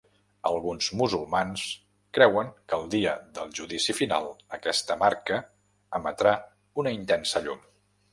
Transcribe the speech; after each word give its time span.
Alguns 0.49 0.85
musulmans 0.99 1.65
creuen 2.17 2.47
que 2.71 2.79
el 2.81 2.87
Dia 2.93 3.13
del 3.39 3.51
Judici 3.59 3.95
Final 3.99 4.25
aquesta 4.59 4.97
marca 5.03 5.37
emetrà 5.99 6.33
una 6.85 6.95
intensa 7.01 7.45
llum. 7.45 7.63